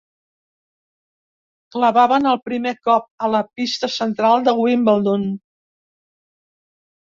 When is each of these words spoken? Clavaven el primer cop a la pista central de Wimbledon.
Clavaven 1.75 2.25
el 2.33 2.41
primer 2.49 2.73
cop 2.89 3.07
a 3.27 3.31
la 3.35 3.43
pista 3.61 3.93
central 3.99 4.51
de 4.51 4.57
Wimbledon. 4.65 5.31